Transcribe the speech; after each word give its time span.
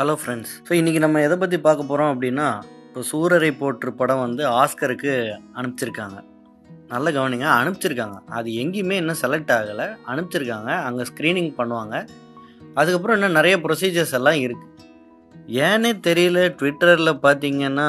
Hello 0.00 0.12
friends 0.20 0.52
so 0.66 0.72
இன்றைக்கி 0.78 1.00
நம்ம 1.04 1.22
எதை 1.24 1.36
பற்றி 1.40 1.56
பார்க்க 1.64 1.82
போகிறோம் 1.88 2.10
அப்படின்னா 2.12 2.44
இப்போ 2.84 3.00
சூரரை 3.08 3.50
போற்று 3.58 3.90
படம் 3.98 4.22
வந்து 4.22 4.42
ஆஸ்கருக்கு 4.60 5.10
அனுப்பிச்சிருக்காங்க. 5.58 6.18
நல்ல 6.92 7.10
கவனிங்க 7.16 7.46
அனுப்பிச்சிருக்காங்க. 7.56 8.16
அது 8.36 8.48
எங்கேயுமே 8.62 8.96
இன்னும் 9.00 9.18
செலக்ட் 9.22 9.52
ஆகலை. 9.56 9.86
அனுப்பிச்சிருக்காங்க. 10.12 10.70
அங்கே 10.86 11.06
ஸ்க்ரீனிங் 11.10 11.50
பண்ணுவாங்க. 11.58 11.94
அதுக்கப்புறம் 12.78 13.18
இன்னும் 13.18 13.36
நிறைய 13.38 13.56
ப்ரொசீஜர்ஸ் 13.66 14.16
எல்லாம் 14.20 14.40
இருக்குது 14.46 14.88
ஏன்னே 15.66 15.92
தெரியல 16.08 16.46
ட்விட்டரில் 16.62 17.12
பார்த்தீங்கன்னா 17.26 17.88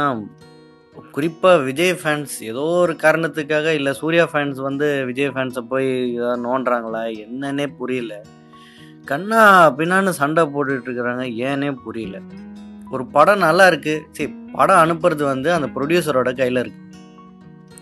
குறிப்பாக 1.15 1.63
விஜய் 1.69 1.97
ஃபேன்ஸ் 2.03 2.35
ஏதோ 2.51 2.67
ஒரு 2.83 2.95
காரணத்துக்காக 3.05 3.77
இல்லை 3.79 3.93
சூர்யா 4.01 4.27
ஃபேன்ஸ் 4.33 4.61
வந்து 4.69 4.89
விஜய் 5.11 5.33
ஃபேன்ஸை 5.37 5.65
போய் 5.73 5.89
நோண்டுறாங்களா 6.47 7.05
என்னன்னே 7.25 7.67
புரியல. 7.81 8.13
கண்ணா 9.09 9.41
பின்னான்னு 9.77 10.11
சண்டை 10.19 10.43
போட்டுட்டு 10.53 10.87
இருக்கிறாங்க 10.87 11.23
ஏனே 11.47 11.69
புரியல. 11.85 12.17
ஒரு 12.93 13.03
படம் 13.15 13.43
நல்லா 13.45 13.65
இருக்கு. 13.71 13.93
சரி 14.15 14.29
படம் 14.55 14.81
அனுப்புறது 14.83 15.23
வந்து 15.31 15.49
அந்த 15.57 15.67
ப்ரொடியூசரோட 15.75 16.29
கையில் 16.39 16.61
இருக்கு. 16.63 16.79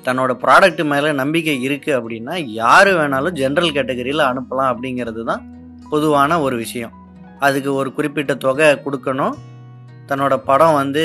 தன்னோட 0.05 0.31
ப்ராடக்ட் 0.43 0.83
மேலே 0.91 1.09
நம்பிக்கை 1.21 1.55
இருக்குது 1.67 1.97
அப்படின்னா 1.99 2.35
யார் 2.61 2.91
வேணாலும் 2.99 3.37
ஜென்ரல் 3.41 3.75
கேட்டகரியில் 3.77 4.23
அனுப்பலாம் 4.29 4.71
அப்படிங்கிறது 4.73 5.23
தான் 5.31 5.43
பொதுவான 5.91 6.39
ஒரு 6.45 6.55
விஷயம். 6.63 6.93
அதுக்கு 7.47 7.71
ஒரு 7.81 7.89
குறிப்பிட்ட 7.97 8.33
தொகை 8.45 8.67
கொடுக்கணும். 8.85 9.35
தன்னோட 10.09 10.35
படம் 10.49 10.77
வந்து 10.81 11.03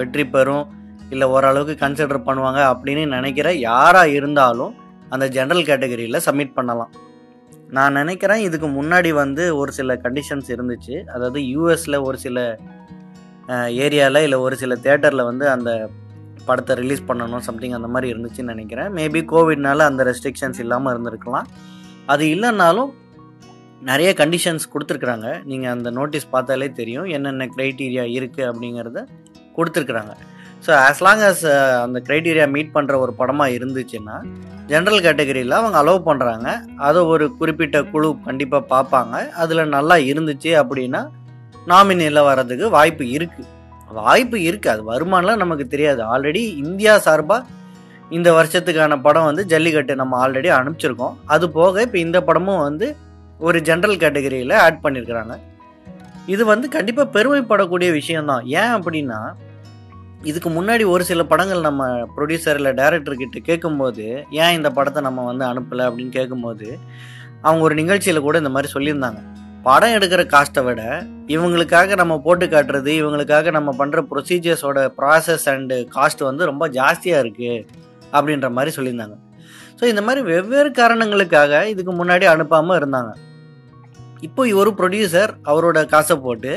வெற்றி 0.00 0.24
பெறும். 0.34 0.66
இல்லை 1.12 1.26
ஓரளவுக்கு 1.34 1.74
கன்சிடர் 1.84 2.26
பண்ணுவாங்க 2.28 2.60
அப்படின்னு 2.72 3.04
நினைக்கிற 3.16 3.48
யாராக 3.68 4.14
இருந்தாலும் 4.18 4.74
அந்த 5.14 5.24
ஜென்ரல் 5.36 5.66
கேட்டகரியில் 5.70 6.24
சப்மிட் 6.26 6.56
பண்ணலாம். 6.58 6.92
நான் 7.76 7.96
நினைக்கிறேன் 8.00 8.44
இதுக்கு 8.46 8.68
முன்னாடி 8.78 9.10
வந்து 9.22 9.44
ஒரு 9.60 9.72
சில 9.78 9.94
கண்டிஷன்ஸ் 10.04 10.48
இருந்துச்சு. 10.54 10.96
அதாவது 11.14 11.40
யூஎஸில் 11.52 11.98
ஒரு 12.08 12.18
சில 12.24 12.38
ஏரியாவில் 13.84 14.24
இல்லை 14.26 14.38
ஒரு 14.46 14.56
சில 14.62 14.72
தேட்டரில் 14.86 15.28
வந்து 15.30 15.46
அந்த 15.56 15.70
படத்தை 16.48 16.74
ரிலீஸ் 16.80 17.06
பண்ணணும் 17.08 17.44
சம்திங் 17.48 17.76
அந்த 17.78 17.88
மாதிரி 17.94 18.08
இருந்துச்சுன்னு 18.12 18.52
நினைக்கிறேன். 18.54 18.90
மேபி 18.98 19.20
கோவிட்னால 19.32 19.86
அந்த 19.90 20.04
ரெஸ்ட்ரிக்ஷன்ஸ் 20.10 20.60
இல்லாமல் 20.64 20.92
இருந்திருக்கலாம். 20.94 21.48
அது 22.12 22.24
இல்லைன்னாலும் 22.34 22.90
நிறைய 23.90 24.10
கண்டிஷன்ஸ் 24.18 24.64
கொடுத்துருக்குறாங்க. 24.72 25.28
நீங்கள் 25.50 25.72
அந்த 25.76 25.90
நோட்டீஸ் 25.98 26.32
பார்த்தாலே 26.34 26.68
தெரியும் 26.80 27.08
என்னென்ன 27.16 27.48
க்ரைட்டீரியா 27.54 28.04
இருக்குது 28.18 28.48
அப்படிங்கிறத 28.50 29.00
கொடுத்துருக்குறாங்க. 29.56 30.12
ஸோ 30.64 30.70
ஆஸ் 30.86 31.02
லாங் 31.06 31.24
அஸ் 31.28 31.44
அந்த 31.84 31.98
க்ரைட்டீரியா 32.06 32.46
மீட் 32.54 32.74
பண்ணுற 32.74 32.94
ஒரு 33.04 33.12
படமாக 33.20 33.54
இருந்துச்சுன்னா 33.56 34.16
ஜென்ரல் 34.70 35.04
கேட்டகரியில் 35.06 35.56
அவங்க 35.60 35.76
அலோவ் 35.80 36.06
பண்ணுறாங்க 36.08 36.48
அதை 36.88 37.00
ஒரு 37.12 37.24
குறிப்பிட்ட 37.38 37.78
குழு 37.92 38.08
கண்டிப்பாக 38.28 38.70
பார்ப்பாங்க. 38.74 39.14
அதில் 39.42 39.72
நல்லா 39.76 39.96
இருந்துச்சு 40.10 40.52
அப்படின்னா 40.60 41.02
நாமினியில் 41.70 42.26
வர்றதுக்கு 42.28 42.68
வாய்ப்பு 42.76 43.06
இருக்குது 43.16 43.50
வாய்ப்பு 44.00 44.36
இருக்குது 44.48 44.72
அது 44.74 44.82
வருமானலாம் 44.92 45.42
நமக்கு 45.44 45.64
தெரியாது. 45.74 46.00
ஆல்ரெடி 46.12 46.42
இந்தியா 46.64 46.94
சார்பாக 47.06 47.60
இந்த 48.16 48.28
வருஷத்துக்கான 48.38 48.94
படம் 49.06 49.28
வந்து 49.28 49.42
ஜல்லிக்கட்டு 49.52 49.94
நம்ம 50.00 50.16
ஆல்ரெடி 50.24 50.48
அனுப்பிச்சிருக்கோம். 50.58 51.14
அது 51.34 51.44
போக 51.58 51.82
இப்போ 51.86 51.98
இந்த 52.06 52.18
படமும் 52.28 52.64
வந்து 52.68 52.86
ஒரு 53.46 53.58
ஜென்ரல் 53.68 54.00
கேட்டகரியில் 54.02 54.54
ஆட் 54.64 54.82
பண்ணியிருக்கிறாங்க 54.84 55.34
இது 56.32 56.42
வந்து 56.52 56.66
கண்டிப்பாக 56.76 57.12
பெருமைப்படக்கூடிய 57.16 57.90
விஷயம்தான். 58.00 58.44
ஏன் 58.60 58.74
அப்படின்னா 58.76 59.20
இதுக்கு 60.30 60.50
முன்னாடி 60.56 60.84
ஒரு 60.94 61.04
சில 61.08 61.20
படங்கள் 61.30 61.64
நம்ம 61.66 61.84
ப்ரொடியூசர் 62.16 62.58
இல்லை 62.58 62.72
டேரக்டர் 62.80 63.20
கிட்ட 63.22 63.38
கேட்கும்போது 63.48 64.04
ஏன் 64.42 64.56
இந்த 64.56 64.68
படத்தை 64.76 65.00
நம்ம 65.06 65.24
வந்து 65.28 65.44
அனுப்பலை? 65.48 65.84
அப்படின்னு 65.88 66.12
கேட்கும்போது 66.18 66.66
அவங்க 67.46 67.62
ஒரு 67.68 67.74
நிகழ்ச்சியில் 67.80 68.24
கூட 68.26 68.36
இந்த 68.42 68.52
மாதிரி 68.56 68.68
சொல்லியிருந்தாங்க. 68.74 69.20
படம் 69.66 69.94
எடுக்கிற 69.96 70.22
காஸ்ட்டை 70.34 70.62
விட 70.64 70.82
இவங்களுக்காக 71.34 71.96
நம்ம 72.00 72.14
போட்டு 72.26 72.46
காட்டுறது 72.46 72.92
இவங்களுக்காக 73.00 73.50
நம்ம 73.56 73.74
பண்ணுற 73.80 74.00
ப்ரொசீஜர்ஸோட 74.12 74.78
ப்ராசஸ் 74.98 75.46
அண்டு 75.52 75.78
காஸ்ட் 75.96 76.22
வந்து 76.28 76.48
ரொம்ப 76.50 76.68
ஜாஸ்தியாக 76.78 77.22
இருக்குது 77.24 77.66
அப்படின்ற 78.16 78.50
மாதிரி 78.58 78.72
சொல்லியிருந்தாங்க. 78.78 79.16
ஸோ 79.78 79.84
இந்த 79.92 80.02
மாதிரி 80.06 80.22
வெவ்வேறு 80.32 80.70
காரணங்களுக்காக 80.80 81.62
இதுக்கு 81.72 81.92
முன்னாடி 82.00 82.26
அனுப்பாமல் 82.34 82.78
இருந்தாங்க. 82.80 83.12
இப்போ 84.28 84.42
ஒரு 84.62 84.72
ப்ரொடியூசர் 84.80 85.32
அவரோட 85.52 85.78
காசை 85.94 86.16
போட்டு 86.16 86.52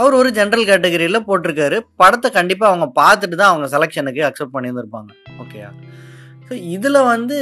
அவர் 0.00 0.18
ஒரு 0.20 0.30
ஜென்ரல் 0.38 0.68
கேட்டகரியில் 0.70 1.26
போட்டிருக்காரு. 1.28 1.76
படத்தை 2.00 2.28
கண்டிப்பாக 2.38 2.70
அவங்க 2.72 2.88
பார்த்துட்டு 3.00 3.36
தான் 3.40 3.52
அவங்க 3.52 3.68
செலெக்ஷனுக்கு 3.74 4.22
அக்செப்ட் 4.28 4.54
பண்ணியிருந்திருப்பாங்க. 4.56 5.10
ஓகேயா 5.44 5.70
ஸோ 6.48 6.52
இதில் 6.74 7.08
வந்து 7.12 7.38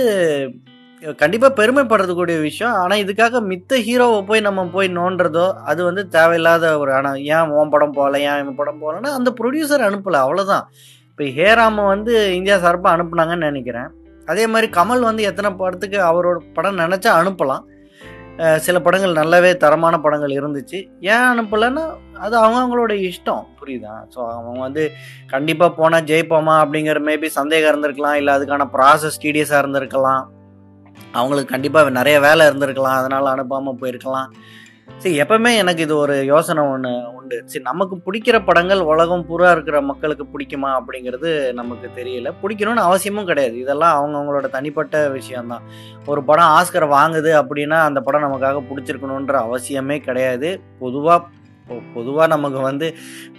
கண்டிப்பாக 1.23 1.53
பெருமைப்படுறதுக்கூடிய 1.59 2.37
விஷயம். 2.49 2.77
ஆனால் 2.83 3.01
இதுக்காக 3.05 3.41
மித்த 3.49 3.81
ஹீரோவை 3.87 4.21
போய் 4.29 4.45
நம்ம 4.47 4.61
போய் 4.77 4.89
நோண்டுறதோ 4.99 5.47
அது 5.71 5.81
வந்து 5.89 6.03
தேவையில்லாத 6.15 6.71
ஒரு 6.83 6.91
ஆனால் 6.99 7.19
ஏன் 7.35 7.51
உன் 7.59 7.73
படம் 7.75 7.97
போகல 7.99 8.21
ஏன் 8.29 8.41
இவன் 8.43 8.59
படம் 8.61 8.81
போகலன்னா 8.85 9.11
அந்த 9.19 9.31
ப்ரொடியூசர் 9.41 9.87
அனுப்பலை. 9.89 10.21
அவ்வளோதான் 10.27 10.65
இப்போ 11.11 11.27
ஹேராம 11.39 11.85
வந்து 11.93 12.15
இந்தியா 12.39 12.57
சார்பாக 12.65 12.95
அனுப்புனாங்கன்னு 12.97 13.51
நினைக்கிறேன். 13.51 13.91
அதே 14.33 14.45
மாதிரி 14.53 14.69
கமல் 14.79 15.07
வந்து 15.09 15.23
எத்தனை 15.31 15.51
படத்துக்கு 15.61 15.99
அவரோட 16.11 16.39
படம் 16.57 16.83
நினச்சா 16.85 17.11
அனுப்பலாம். 17.21 17.65
சில 18.67 18.77
படங்கள் 18.87 19.19
நல்லாவே 19.21 19.51
தரமான 19.65 19.95
படங்கள் 20.05 20.33
இருந்துச்சு. 20.39 20.79
ஏன் 21.13 21.29
அனுப்பலைன்னா 21.33 21.85
அது 22.19 22.35
அவங்கவுங்களோட 22.39 22.93
இஷ்டம். 23.11 23.45
புரியுதா? 23.61 23.95
ஸோ 24.15 24.21
அவங்க 24.37 24.61
வந்து 24.61 24.91
கண்டிப்பாக 25.27 25.75
போனால் 25.75 26.03
ஜெயிப்போமா 26.03 26.55
அப்படிங்கிற 26.65 27.01
மேபி 27.11 27.27
சந்தேகம் 27.27 27.71
இருந்திருக்கலாம். 27.73 28.15
இல்லை 28.15 28.35
அதுக்கான 28.35 28.69
ப்ராசஸ் 28.77 29.23
டீடியஸாக 29.25 29.63
இருந்திருக்கலாம். 29.65 30.25
அவங்களுக்கு 31.13 31.53
கண்டிப்பாக 31.53 31.91
நிறைய 31.91 32.21
வேலை 32.21 32.47
இருந்திருக்கலாம். 32.47 32.99
அதனால் 33.01 33.33
அனுப்பாமல் 33.35 33.81
போயிருக்கலாம். 33.81 34.31
சரி 34.99 35.21
எப்பவுமே 35.21 35.57
எனக்கு 35.57 35.83
இது 35.83 35.97
ஒரு 35.97 36.25
யோசனை 36.25 36.63
ஒன்று 36.73 36.91
உண்டு. 37.17 37.43
சரி 37.47 37.65
நமக்கு 37.65 37.97
பிடிக்கிற 38.07 38.45
படங்கள் 38.45 38.81
உலகம் 38.81 39.27
பூரா 39.27 39.51
இருக்கிற 39.51 39.81
மக்களுக்கு 39.81 40.25
பிடிக்குமா 40.33 40.71
அப்படிங்கிறது 40.79 41.53
நமக்கு 41.53 41.91
தெரியல. 41.97 42.33
பிடிக்கணும்னு 42.43 42.87
அவசியமும் 42.89 43.25
கிடையாது. 43.25 43.57
இதெல்லாம் 43.59 43.97
அவங்கவுங்களோட 43.99 44.49
தனிப்பட்ட 44.49 45.09
விஷயம்தான். 45.09 45.63
ஒரு 46.07 46.23
படம் 46.25 46.53
ஆஸ்கர் 46.59 46.87
வாங்குது 46.99 47.33
அப்படின்னா 47.41 47.81
அந்த 47.83 48.01
படம் 48.01 48.27
நமக்காக 48.27 48.63
பிடிச்சிருக்கணுன்ற 48.71 49.39
அவசியமே 49.49 49.99
கிடையாது. 49.99 50.61
பொதுவாக 50.79 51.27
பொதுவாக 51.95 52.29
நமக்கு 52.35 52.61
வந்து 52.69 52.87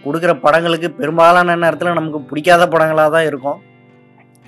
கொடுக்குற 0.03 0.33
படங்களுக்கு 0.45 0.89
பெரும்பாலான 0.99 1.55
நேரத்தில் 1.63 1.97
நமக்கு 1.99 2.21
பிடிக்காத 2.31 2.63
படங்களாக 2.73 3.09
தான் 3.15 3.27
இருக்கும். 3.29 3.59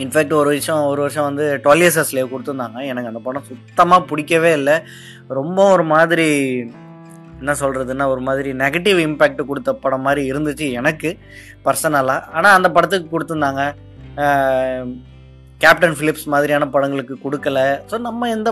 இன்ஃபேக்ட் 0.04 0.34
ஒரு 0.40 0.50
விஷயம் 0.58 0.88
ஒரு 0.90 1.00
வருஷம் 1.04 1.28
வந்து 1.30 1.46
டுவெல் 1.64 1.84
இயர்ஸ் 1.84 2.12
கொடுத்துருந்தாங்க. 2.34 2.80
எனக்கு 2.92 3.12
அந்த 3.12 3.22
படம் 3.28 3.48
சுத்தமாக 3.52 4.08
பிடிக்கவே 4.10 4.52
இல்லை. 4.60 4.76
ரொம்ப 5.40 5.60
ஒரு 5.76 5.86
மாதிரி 5.94 6.28
என்ன 7.42 7.54
சொல்கிறதுன்னா 7.62 8.06
ஒரு 8.14 8.22
மாதிரி 8.28 8.50
நெகட்டிவ் 8.62 9.00
இம்பேக்ட் 9.08 9.42
கொடுத்த 9.50 9.72
படம் 9.84 10.06
மாதிரி 10.08 10.22
இருந்துச்சு 10.32 10.68
எனக்கு 10.80 11.10
பர்சனலாக 11.66 12.26
ஆனால் 12.38 12.56
அந்த 12.58 12.70
படத்துக்கு 12.78 13.08
கொடுத்துருந்தாங்க. 13.14 13.64
கேப்டன் 15.62 15.96
ஃபிலிப்ஸ் 15.98 16.26
மாதிரியான 16.32 16.66
படங்களுக்கு 16.74 17.16
கொடுக்கல. 17.24 17.60
ஸோ 17.92 17.96
நம்ம 18.08 18.28
எந்த 18.34 18.50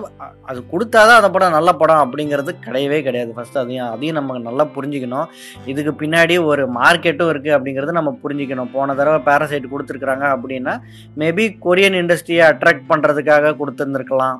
அது 0.49 0.59
கொடுத்தாதான் 0.71 1.19
அந்த 1.19 1.29
படம் 1.33 1.55
நல்ல 1.57 1.69
படம் 1.81 2.01
அப்படிங்கிறது 2.05 2.51
கிடையவே 2.65 2.99
கிடையாது. 3.07 3.31
ஃபஸ்ட்டு 3.35 3.61
அதையும் 3.63 3.89
அதையும் 3.95 4.17
நம்ம 4.19 4.37
நல்லா 4.47 4.65
புரிஞ்சுக்கணும். 4.75 5.27
இதுக்கு 5.71 5.93
பின்னாடி 6.01 6.37
ஒரு 6.51 6.63
மார்க்கெட்டும் 6.79 7.31
இருக்குது 7.33 7.55
அப்படிங்கிறது 7.57 7.97
நம்ம 7.99 8.13
புரிஞ்சுக்கணும். 8.23 8.71
போன 8.77 8.95
தடவை 9.01 9.19
பேரசைட் 9.29 9.71
கொடுத்துருக்குறாங்க 9.73 10.25
அப்படின்னா 10.37 10.75
மேபி 11.23 11.45
கொரியன் 11.67 11.99
இண்டஸ்ட்ரியை 12.01 12.43
அட்ராக்ட் 12.51 12.89
பண்ணுறதுக்காக 12.91 13.55
கொடுத்துருந்துருக்கலாம். 13.61 14.39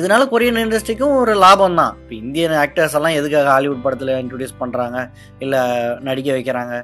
இதனால 0.00 0.22
கொரியன் 0.32 0.64
இண்டஸ்ட்ரிக்கும் 0.64 1.14
ஒரு 1.20 1.34
லாபம் 1.44 1.78
தான். 1.82 1.94
இப்போ 2.00 2.14
இந்தியன் 2.22 2.58
ஆக்டர்ஸ் 2.64 2.98
எல்லாம் 2.98 3.18
எதுக்காக 3.20 3.48
ஹாலிவுட் 3.56 3.84
படத்தில் 3.84 4.18
இன்ட்ரடியூஸ் 4.22 4.60
பண்ணுறாங்க 4.62 4.98
இல்லை 5.44 5.62
நடிக்க 6.08 6.28
வைக்கிறாங்க? 6.38 6.74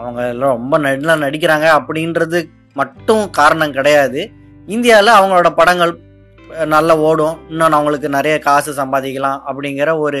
அவங்க 0.00 0.20
எல்லாம் 0.34 0.54
ரொம்ப 0.58 0.76
நல்லா 0.84 1.14
நடிக்கிறாங்க 1.28 1.66
அப்படின்றது 1.78 2.38
மட்டும் 2.80 3.24
காரணம் 3.38 3.76
கிடையாது. 3.78 4.22
இந்தியாவில் 4.68 5.18
அவங்களோட 5.18 5.48
படங்கள் 5.60 5.92
நல்லா 6.72 6.94
ஓடும். 7.08 7.36
இன்னும் 7.50 7.76
அவங்களுக்கு 7.76 8.08
நிறைய 8.16 8.34
காசு 8.46 8.70
சம்பாதிக்கலாம் 8.78 9.38
அப்படிங்கிற 9.48 9.90
ஒரு 10.06 10.20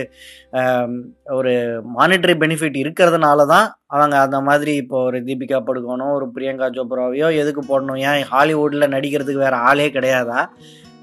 ஒரு 1.38 1.52
மானிட்டரி 1.96 2.34
பெனிஃபிட் 2.42 2.78
இருக்கிறதுனால 2.82 3.46
தான் 3.52 3.66
அவங்க 3.94 4.16
அந்த 4.26 4.38
மாதிரி 4.48 4.72
இப்போ 4.82 4.96
ஒரு 5.08 5.18
தீபிகா 5.28 5.58
படுகோனோ 5.68 6.06
ஒரு 6.18 6.26
பிரியங்கா 6.36 6.68
சோப்ராவையோ 6.78 7.28
எதுக்கு 7.42 7.62
போடணும்? 7.70 8.00
ஏன் 8.08 8.24
ஹாலிவுட்டில் 8.32 8.92
நடிக்கிறதுக்கு 8.96 9.44
வேற 9.46 9.58
ஆளே 9.70 9.88
கிடையாதா? 9.96 10.40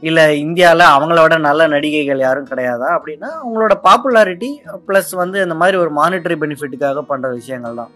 இல்லை 0.10 0.26
இந்தியாவில் 0.46 0.86
அவங்களோட 0.96 1.34
நல்ல 1.48 1.62
நடிகைகள் 1.76 2.26
யாரும் 2.28 2.52
கிடையாதா? 2.52 2.90
அப்படின்னா 2.98 3.30
அவங்களோட 3.42 3.74
பாப்புலாரிட்டி 3.88 4.52
ப்ளஸ் 4.88 5.12
வந்து 5.24 5.38
இந்த 5.48 5.58
மாதிரி 5.64 5.78
ஒரு 5.84 5.92
மானிட்டரி 6.02 6.38
பெனிஃபிட்டுக்காக 6.44 7.04
பண்ணுற 7.12 7.30
விஷயங்கள் 7.40 7.80
தான். 7.82 7.92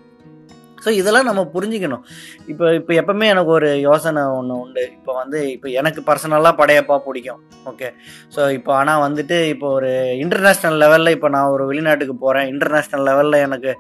ஸோ 0.86 0.92
இதெல்லாம் 1.00 1.28
நம்ம 1.30 1.42
புரிஞ்சுக்கணும். 1.54 2.04
இப்போ 2.52 2.66
இப்போ 2.80 2.94
எப்பவுமே 3.02 3.28
எனக்கு 3.34 3.52
ஒரு 3.58 3.70
யோசனை 3.88 4.24
ஒன்று 4.40 4.56
உண்டு. 4.64 4.84
இப்போ 4.98 5.14
வந்து 5.22 5.40
இப்போ 5.56 5.68
எனக்கு 5.82 6.02
பர்சனலாக 6.10 6.54
படையப்பா 6.62 6.98
பிடிக்கும். 7.08 7.42
ஓகே 7.72 7.90
ஸோ 8.36 8.42
இப்போ 8.58 8.74
ஆனால் 8.80 9.04
வந்துட்டு 9.06 9.38
இப்போ 9.54 9.70
ஒரு 9.78 9.92
இன்டர்நேஷ்னல் 10.24 10.78
லெவலில் 10.84 11.16
இப்போ 11.18 11.30
நான் 11.36 11.52
ஒரு 11.56 11.66
வெளிநாட்டுக்கு 11.72 12.16
போகிறேன் 12.26 12.50
இன்டர்நேஷ்னல் 12.54 13.06
லெவலில் 13.10 13.44
எனக்கு 13.48 13.74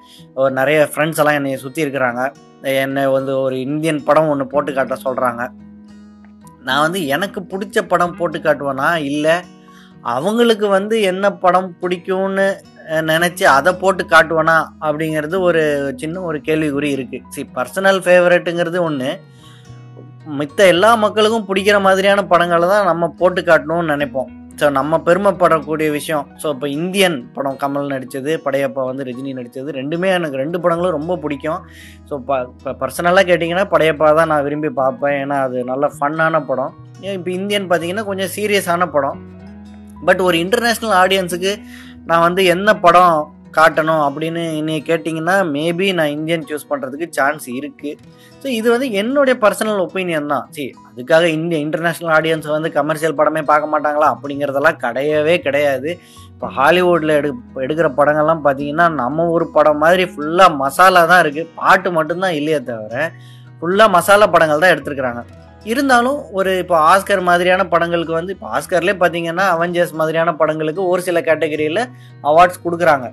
ஒரு 0.44 0.52
நிறைய 0.60 0.80
ஃப்ரெண்ட்ஸ் 0.94 1.22
எல்லாம் 1.24 1.40
என்னை 1.40 1.57
சுற்றி 1.66 1.86
இருக்கிறாங்க. 1.86 2.24
என்னை 2.86 3.04
வந்து 3.18 3.34
ஒரு 3.46 3.56
இந்தியன் 3.68 4.06
படம் 4.10 4.31
ஒன்று 4.34 4.54
போட்டு 4.54 4.72
காட்ட 4.74 4.98
சொல்கிறாங்க 5.08 5.44
நான் 6.68 6.84
வந்து 6.86 7.00
எனக்கு 7.16 7.40
பிடிச்ச 7.51 7.80
படம் 7.92 8.16
போட்டு 8.19 8.38
காட்டுவேனா? 8.40 8.88
இல்லை. 9.10 9.36
அவங்களுக்கு 10.13 10.68
வந்து 10.78 10.96
என்ன 11.10 11.25
படம் 11.44 11.69
பிடிக்கும்னு 11.81 12.48
நினச்சி 13.12 13.44
அதை 13.58 13.72
போட்டு 13.82 14.04
காட்டுவானா 14.14 14.58
அப்படிங்கிறது 14.86 15.36
ஒரு 15.48 15.62
சின்ன 16.02 16.22
ஒரு 16.30 16.38
கேள்விக்குறி 16.48 16.90
இருக்குது 16.98 17.32
சி 17.36 17.44
பர்சனல் 17.58 18.00
ஃபேவரட்டுங்கிறது 18.06 18.80
ஒன்று 18.88 19.12
மித்த 20.40 20.60
எல்லா 20.74 20.90
மக்களுக்கும் 21.04 21.48
பிடிக்கிற 21.50 21.78
மாதிரியான 21.86 22.22
படங்களை 22.32 22.68
தான் 22.74 22.90
நம்ம 22.92 23.10
போட்டு 23.20 23.42
காட்டணும்னு 23.50 23.94
நினைப்போம். 23.94 24.30
ஸோ 24.60 24.66
நம்ம 24.78 24.98
பெருமைப்படக்கூடிய 25.08 25.88
விஷயம். 25.96 26.26
ஸோ 26.42 26.48
இப்போ 26.54 26.68
இந்தியன் 26.78 27.18
படம் 27.36 27.58
கமல் 27.64 27.90
நடித்தது 27.94 28.32
படையப்பா 28.46 28.84
வந்து 28.90 29.06
ரஜினி 29.08 29.32
நடித்தது 29.40 29.70
ரெண்டுமே 29.80 30.10
எனக்கு 30.18 30.42
ரெண்டு 30.44 30.58
படங்களும் 30.64 30.96
ரொம்ப 30.98 31.18
பிடிக்கும். 31.24 31.62
ஸோ 32.10 32.14
இப்போ 32.22 32.36
இப்போ 32.52 32.74
பர்சனலாக 32.82 33.26
கேட்டிங்கன்னா 33.30 33.66
படையப்பா 33.74 34.10
தான் 34.20 34.32
நான் 34.34 34.46
விரும்பி 34.48 34.72
பார்ப்பேன். 34.82 35.18
ஏன்னா 35.24 35.40
அது 35.48 35.58
நல்ல 35.72 35.90
ஃபன்னான 35.98 36.42
படம். 36.50 36.74
ஏன் 37.08 37.18
இப்போ 37.20 37.32
இந்தியன் 37.40 37.68
பார்த்தீங்கன்னா 37.72 38.06
கொஞ்சம் 38.12 38.32
சீரியஸான 38.38 38.88
படம். 38.96 39.20
பட் 40.08 40.22
ஒரு 40.28 40.38
இன்டர்நேஷ்னல் 40.46 40.96
ஆடியன்ஸுக்கு 41.02 41.52
நான் 42.10 42.25
வந்து 42.28 42.42
என்ன 42.54 42.69
படம் 42.86 43.16
காட்டணும் 43.57 44.02
அப்படின்னு 44.06 44.42
என்னை 44.60 44.74
கேட்டிங்கன்னா 44.88 45.36
மேபி 45.54 45.86
நான் 45.98 46.13
இந்தியன் 46.16 46.46
சூஸ் 46.50 46.68
பண்ணுறதுக்கு 46.72 47.07
சான்ஸ் 47.18 47.46
இருக்குது 47.60 48.00
ஸோ 48.42 48.48
இது 48.57 48.68
வந்து 48.74 48.88
என்னுடைய 49.02 49.36
பர்சனல் 49.44 49.80
ஒப்பீனியன் 49.86 50.31
தான். 50.34 50.46
சரி 50.56 50.66
அதுக்காக 50.90 51.30
இந்திய 51.38 51.60
இன்டர்நேஷ்னல் 51.66 52.12
ஆடியன்ஸ் 52.18 52.50
வந்து 52.56 52.72
கமர்ஷியல் 52.80 53.18
படமே 53.19 53.44
பார்க்க 53.52 53.72
மாட்டாங்களா? 53.74 54.10
அப்படிங்கிறதெல்லாம் 54.16 54.81
கிடையவே 54.84 55.36
கிடையாது. 55.46 55.92
இப்போ 56.34 56.50
ஹாலிவுட்டில் 56.57 57.16
எடு 57.19 57.31
எடுக்கிற 57.66 57.90
படங்கள்லாம் 58.00 58.44
பார்த்தீங்கன்னா 58.48 58.88
நம்ம 59.01 59.30
ஒரு 59.36 59.48
படம் 59.56 59.81
மாதிரி 59.86 60.06
ஃபுல்லாக 60.12 60.60
மசாலா 60.63 61.04
தான் 61.13 61.24
இருக்குது 61.25 61.51
பாட்டு 61.62 61.92
மட்டும்தான் 61.98 62.38
இல்லையே 62.42 62.62
தவிர 62.72 63.08
ஃபுல்லாக 63.60 63.96
மசாலா 63.98 64.28
படங்கள் 64.36 64.63
தான் 64.63 64.75
எடுத்துருக்குறாங்க. 64.75 65.24
இருந்தாலும் 65.72 66.18
ஒரு 66.38 66.52
இப்போ 66.64 66.76
ஆஸ்கர் 66.90 67.22
மாதிரியான 67.30 67.64
படங்களுக்கு 67.74 68.14
வந்து 68.18 68.34
இப்போ 68.36 68.48
ஆஸ்கர்லேயே 68.58 68.98
பார்த்தீங்கன்னா 69.04 69.46
அவெஞ்சர்ஸ் 69.56 69.94
மாதிரியான 70.02 70.34
படங்களுக்கு 70.42 70.82
ஒரு 70.92 71.02
சில 71.08 71.20
கேட்டகரியில் 71.30 71.82
அவார்ட்ஸ் 72.32 72.64
கொடுக்குறாங்க. 72.66 73.08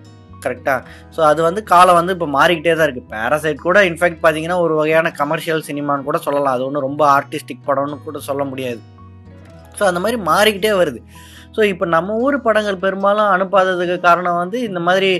கரெக்டாக 0.44 0.80
ஸோ 1.14 1.20
அது 1.30 1.40
வந்து 1.48 1.60
காலம் 1.72 1.98
வந்து 1.98 2.14
இப்போ 2.16 2.28
மாறிக்கிட்டே 2.36 2.72
தான் 2.76 2.86
இருக்குது 2.88 3.10
பேராசைட் 3.14 3.66
கூட 3.66 3.80
இன்ஃபேக்ட் 3.90 4.22
பார்த்தீங்கன்னா 4.24 4.56
ஒரு 4.64 4.74
வகையான 4.80 5.12
கமர்ஷியல் 5.20 5.66
சினிமான்னு 5.68 6.08
கூட 6.08 6.18
சொல்லலாம். 6.26 6.54
அது 6.56 6.66
ஒன்றும் 6.68 6.86
ரொம்ப 6.88 7.02
ஆர்டிஸ்டிக் 7.16 7.66
படம்னு 7.68 7.98
கூட 8.06 8.20
சொல்ல 8.28 8.44
முடியாது. 8.52 8.80
ஸோ 9.78 9.84
அந்த 9.90 10.00
மாதிரி 10.04 10.18
மாறிக்கிட்டே 10.30 10.72
வருது. 10.80 11.00
ஸோ 11.56 11.62
இப்போ 11.70 11.86
நம்ம 11.94 12.14
ஊர் 12.24 12.36
படங்கள் 12.44 12.82
பெரும்பாலும் 12.84 13.30
அனுப்பாததுக்கு 13.34 13.96
காரணம் 14.06 14.38
வந்து 14.42 14.58
இந்த 14.68 14.80
மாதிரி 14.86 15.10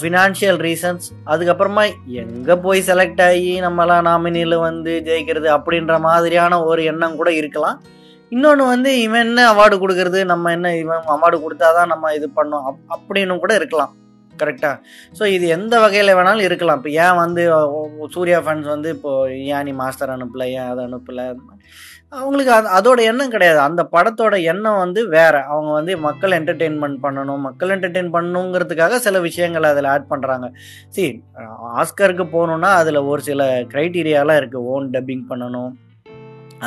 ஃபினான்ஷியல் 0.00 0.58
ரீசன்ஸ் 0.66 1.06
அதுக்கப்புறமா 1.32 1.84
எங்கே 2.22 2.56
போய் 2.66 2.86
செலக்ட் 2.88 3.22
ஆகி 3.28 3.54
நம்மளாம் 3.66 4.06
நாமினியில் 4.08 4.56
வந்து 4.66 4.94
ஜெயிக்கிறது 5.08 5.48
அப்படின்ற 5.56 5.94
மாதிரியான 6.08 6.60
ஒரு 6.70 6.82
எண்ணம் 6.92 7.18
கூட 7.20 7.32
இருக்கலாம். 7.40 7.78
இன்னொன்று 8.32 8.64
வந்து 8.72 8.90
இவன் 9.04 9.24
என்ன 9.26 9.46
அவார்டு 9.52 9.76
கொடுக்கறது 9.82 10.20
நம்ம 10.32 10.50
என்ன 10.56 10.68
இவன் 10.82 11.08
அவார்டு 11.14 11.38
கொடுத்தாதான் 11.44 11.90
நம்ம 11.92 12.12
இது 12.18 12.26
பண்ணோம் 12.36 12.66
அப் 12.70 12.84
அப்படின்னு 12.96 13.40
கூட 13.44 13.54
இருக்கலாம். 13.60 13.94
கரெக்டாக 14.32 14.76
ஸோ 15.18 15.24
இது 15.36 15.46
எந்த 15.56 15.74
வகையில் 15.84 16.16
வேணாலும் 16.18 16.46
இருக்கலாம். 16.48 16.78
இப்போ 16.80 16.90
ஏன் 17.04 17.18
வந்து 17.22 17.42
சூர்யா 18.14 18.38
ஃபேன்ஸ் 18.44 18.68
வந்து 18.74 18.90
இப்போது 18.96 19.40
ஏன் 19.54 19.66
நீ 19.68 19.72
மாஸ்டர் 19.82 20.14
அனுப்பலை 20.16 20.46
ஏன் 20.60 20.70
அதை 20.72 20.84
அனுப்பலை? 20.88 21.26
அவங்களுக்கு 22.12 22.52
அது 22.52 22.68
அதோட 22.76 23.00
எண்ணம் 23.10 23.32
கிடையாது. 23.34 23.58
அந்த 23.66 23.82
படத்தோட 23.92 24.34
எண்ணம் 24.52 24.80
வந்து 24.84 25.00
வேற. 25.08 25.34
அவங்க 25.52 25.70
வந்து 25.78 25.92
மக்கள் 26.06 26.32
என்டர்டெயின்மெண்ட் 26.38 26.98
பண்ணணும் 27.02 27.44
மக்கள் 27.48 27.72
என்டர்டெயின் 27.76 28.10
பண்ணணுங்கிறதுக்காக 28.16 28.96
சில 29.06 29.20
விஷயங்கள் 29.28 29.70
அதில் 29.72 29.90
ஆட் 29.94 30.10
பண்ணுறாங்க 30.10 30.48
சி 30.96 31.04
ஆஸ்கருக்கு 31.82 32.26
போகணுன்னா 32.34 32.72
அதில் 32.80 33.06
ஒரு 33.12 33.22
சில 33.28 33.46
க்ரைட்டீரியாலாம் 33.74 34.40
இருக்குது 34.42 34.66
ஓன் 34.74 34.88
டப்பிங் 34.96 35.24
பண்ணணும். 35.30 35.70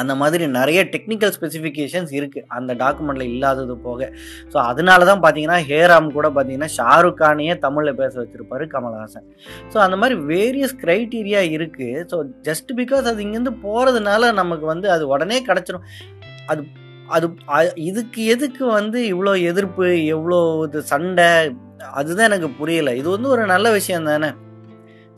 அந்த 0.02 0.14
மாதிரி 0.22 0.44
நிறைய 0.58 0.80
டெக்னிக்கல் 0.94 1.34
ஸ்பெசிஃபிகேஷன்ஸ் 1.38 2.12
இருக்குது 2.20 2.46
அந்த 2.58 2.72
டாக்குமெண்ட்டில் 2.84 3.32
இல்லாதது 3.34 3.76
போக. 3.88 4.10
ஸோ 4.54 4.58
அதனால 4.72 5.06
தான் 5.12 5.24
பார்த்தீங்கன்னா 5.26 5.60
ஹேராம் 5.72 6.08
கூட 6.18 6.30
பார்த்தீங்கன்னா 6.36 6.70
ஷாருக் 6.78 7.20
கானையே 7.24 7.56
தமிழில் 7.66 8.00
பேச 8.02 8.14
வச்சுருப்பாரு 8.22 8.68
கமல்ஹாசன். 8.76 9.28
ஸோ 9.74 9.80
அந்த 9.86 9.98
மாதிரி 10.04 10.18
வேரியஸ் 10.32 10.78
க்ரைட்டீரியா 10.84 11.42
இருக்குது 11.56 12.06
ஸோ 12.14 12.20
ஜஸ்ட் 12.48 12.72
பிகாஸ் 12.82 13.10
அது 13.12 13.26
இங்கேருந்து 13.26 13.56
போகிறதுனால 13.66 14.32
நமக்கு 14.42 14.68
வந்து 14.74 14.90
அது 14.96 15.06
உடனே 15.16 15.40
கிடச்சிரும். 15.50 15.86
அது 16.54 16.64
அது 17.16 17.28
இதுக்கு 17.90 18.22
எதுக்கு 18.34 18.64
வந்து 18.78 19.00
இவ்வளோ 19.14 19.32
எதிர்ப்பு 19.50 19.86
எவ்வளோ 20.16 20.40
இது 20.68 20.82
சண்டை 20.94 21.28
அதுதான் 22.00 22.28
எனக்கு 22.30 22.50
புரியலை. 22.60 22.92
இது 23.00 23.08
வந்து 23.16 23.30
ஒரு 23.36 23.44
நல்ல 23.52 23.68
விஷயம் 23.78 24.10
தானே? 24.12 24.30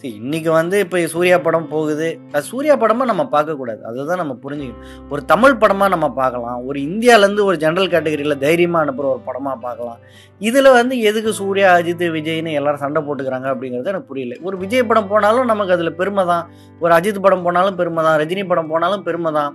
இன்னைக்கு 0.10 0.52
வந்து 0.52 0.80
இப்போ 0.84 0.98
சூர்யா 1.14 1.38
படம் 1.46 1.68
போகுது. 1.68 2.08
அது 2.32 2.44
சூர்யா 2.50 2.76
படமாக 2.76 3.08
நம்ம 3.12 3.24
பார்க்கக்கூடாது 3.36 3.82
அதுதான் 3.90 4.22
நம்ம 4.22 4.34
புரிஞ்சுக்கணும். 4.44 4.84
ஒரு 5.10 5.26
தமிழ் 5.26 5.58
படமாக 5.62 5.90
நம்ம 5.94 6.08
பார்க்கலாம். 6.20 6.60
ஒரு 6.68 6.80
இந்தியாவிலேருந்து 6.80 7.44
ஒரு 7.44 7.58
ஜென்ரல் 7.58 7.92
கேட்டகரியில் 7.94 8.38
தைரியமாக 8.38 8.84
அனுப்புகிற 8.86 9.14
ஒரு 9.14 9.20
படமாக 9.20 9.58
பார்க்கலாம். 9.66 10.00
இதில் 10.40 10.72
வந்து 10.80 11.00
எதுக்கு 11.00 11.34
சூர்யா 11.34 11.70
அஜித் 11.78 12.06
விஜய்னு 12.18 12.58
எல்லாரும் 12.60 12.84
சண்டை 12.84 13.02
போட்டுக்கிறாங்க 13.04 13.50
அப்படிங்கிறது 13.54 13.92
எனக்கு 13.94 14.10
புரியல. 14.12 14.38
ஒரு 14.42 14.58
விஜய் 14.58 14.88
படம் 14.92 15.08
போனாலும் 15.08 15.46
நமக்கு 15.46 15.74
அதில் 15.74 15.98
பெருமை 16.02 16.26
தான். 16.26 16.46
ஒரு 16.80 16.94
அஜித் 16.94 17.24
படம் 17.28 17.46
போனாலும் 17.48 17.76
பெருமை 17.76 18.04
தான். 18.04 18.20
ரஜினி 18.24 18.46
படம் 18.48 18.72
போனாலும் 18.74 19.06
பெருமை 19.10 19.32
தான். 19.32 19.54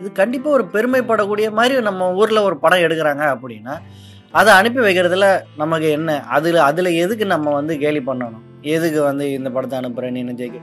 இது 0.00 0.08
கண்டிப்பாக 0.12 0.56
ஒரு 0.56 0.66
பெருமைப்படக்கூடிய 0.72 1.50
மாதிரி 1.50 1.80
நம்ம 1.80 2.12
ஊரில் 2.14 2.46
ஒரு 2.48 2.56
படம் 2.56 2.84
எடுக்கிறாங்க 2.86 3.24
அப்படின்னா 3.34 3.76
அதை 4.32 4.50
அனுப்பி 4.54 4.80
வைக்கிறதுல 4.80 5.26
நமக்கு 5.56 5.90
என்ன? 5.90 6.24
அதில் 6.36 6.58
அதில் 6.70 6.98
எதுக்கு 7.02 7.24
நம்ம 7.26 7.52
வந்து 7.52 7.74
கேலி 7.78 8.00
பண்ணணும்? 8.08 8.42
எதுக்கு 8.74 9.00
வந்து 9.08 9.24
இந்த 9.38 9.48
படத்தை 9.54 9.76
அனுப்புகிறேன்னு 9.80 10.22
நீ 10.28 10.34
ஜெயிக்க? 10.40 10.60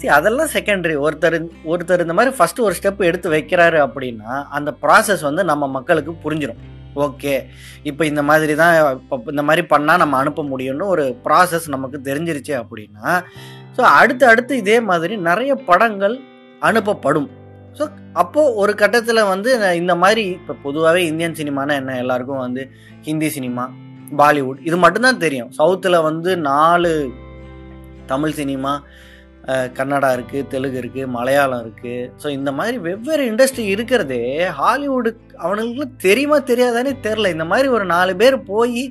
சரி 0.00 0.12
அதெல்லாம் 0.18 0.50
செகண்டரி 0.56 0.94
ஒருத்தர் 1.06 1.36
ஒருத்தர் 1.72 2.04
இந்த 2.04 2.14
மாதிரி 2.18 2.34
ஃபஸ்ட்டு 2.38 2.66
ஒரு 2.66 2.76
ஸ்டெப் 2.78 3.02
எடுத்து 3.08 3.34
வைக்கிறாரு 3.36 3.80
அப்படின்னா 3.86 4.34
அந்த 4.58 4.70
ப்ராசஸ் 4.84 5.24
வந்து 5.28 5.44
நம்ம 5.52 5.68
மக்களுக்கு 5.78 6.14
புரிஞ்சிடும் 6.24 6.62
ஓகே 7.06 7.34
இப்போ 7.90 8.02
இந்த 8.10 8.22
மாதிரி 8.30 8.54
தான் 8.60 8.74
இப்போ 9.02 9.16
இந்த 9.32 9.42
மாதிரி 9.48 9.62
பண்ணால் 9.72 10.00
நம்ம 10.02 10.14
அனுப்ப 10.22 10.42
முடியும்னு 10.52 10.86
ஒரு 10.94 11.04
ப்ராசஸ் 11.26 11.66
நமக்கு 11.74 11.98
தெரிஞ்சிருச்சு 12.08 12.54
அப்படின்னா 12.62 13.10
ஸோ 13.76 13.82
அடுத்து 13.98 14.24
அடுத்து 14.30 14.54
இதே 14.62 14.78
மாதிரி 14.88 15.14
நிறைய 15.28 15.52
படங்கள் 15.68 16.16
அனுப்பப்படும். 16.68 17.28
ஸோ 17.78 17.84
அப்போது 18.22 18.54
ஒரு 18.62 18.72
கட்டத்தில் 18.80 19.28
வந்து 19.32 19.50
இந்த 19.80 19.94
மாதிரி 20.02 20.24
இப்போ 20.38 20.54
பொதுவாகவே 20.64 21.02
இந்தியன் 21.10 21.38
சினிமானா 21.40 21.74
என்ன? 21.80 21.92
எல்லாருக்கும் 22.02 22.44
வந்து 22.46 22.62
ஹிந்தி 23.06 23.28
சினிமா 23.36 23.64
பாலிவுட் 24.20 24.62
இது 24.68 24.76
மட்டும்தான் 24.84 25.22
தெரியும். 25.24 25.50
சவுத்தில் 25.58 26.04
வந்து 26.08 26.30
நாலு 26.50 26.90
தமிழ் 28.12 28.38
சினிமா 28.40 28.72
கன்னடா 29.76 30.08
இருக்குது 30.16 30.48
தெலுங்கு 30.52 30.78
இருக்குது 30.80 31.12
மலையாளம் 31.14 31.62
இருக்குது 31.64 32.08
ஸோ 32.22 32.26
இந்த 32.38 32.50
மாதிரி 32.58 32.76
வெவ்வேறு 32.86 33.22
இண்டஸ்ட்ரி 33.30 33.64
இருக்கிறதே 33.74 34.24
ஹாலிவுட் 34.58 35.08
அவனுங்களுக்கு 35.44 36.04
தெரியுமா 36.06 36.38
தெரியாதானே 36.50 36.92
தெரில 37.06 37.30
இந்த 37.36 37.46
மாதிரி 37.52 37.68
ஒரு 37.76 37.86
நாலு 37.94 38.12
பேர் 38.22 38.36
போய் 38.50 38.82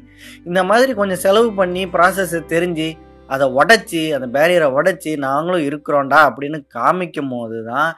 இந்த 0.50 0.64
மாதிரி 0.72 0.94
கொஞ்சம் 1.00 1.24
செலவு 1.26 1.52
பண்ணி 1.60 1.84
ப்ராசஸை 1.96 2.42
தெரிஞ்சு 2.54 2.90
அதை 3.30 3.46
உடச்சி 3.60 4.02
அந்த 4.18 4.28
பேரியரை 4.36 4.68
உடச்சி 4.78 5.12
நாங்களும் 5.26 5.66
இருக்கிறோண்டா 5.70 6.20
அப்படின்னு 6.30 6.60
காமிக்கும் 6.78 7.32
போது 7.34 7.58
தான் 7.72 7.90